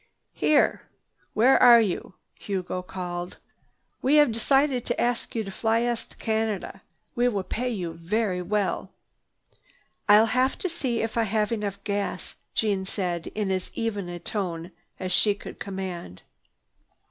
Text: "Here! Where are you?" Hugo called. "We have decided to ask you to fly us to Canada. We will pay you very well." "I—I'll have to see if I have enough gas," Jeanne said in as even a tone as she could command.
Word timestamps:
"Here! 0.33 0.81
Where 1.35 1.61
are 1.61 1.79
you?" 1.79 2.15
Hugo 2.33 2.81
called. 2.81 3.37
"We 4.01 4.15
have 4.15 4.31
decided 4.31 4.83
to 4.85 4.99
ask 4.99 5.35
you 5.35 5.43
to 5.43 5.51
fly 5.51 5.83
us 5.85 6.05
to 6.07 6.17
Canada. 6.17 6.81
We 7.13 7.27
will 7.27 7.43
pay 7.43 7.69
you 7.69 7.93
very 7.93 8.41
well." 8.41 8.89
"I—I'll 10.09 10.25
have 10.33 10.57
to 10.57 10.69
see 10.69 11.03
if 11.03 11.19
I 11.19 11.23
have 11.25 11.51
enough 11.51 11.77
gas," 11.83 12.35
Jeanne 12.55 12.85
said 12.85 13.27
in 13.35 13.51
as 13.51 13.69
even 13.75 14.09
a 14.09 14.17
tone 14.17 14.71
as 14.99 15.11
she 15.11 15.35
could 15.35 15.59
command. 15.59 16.23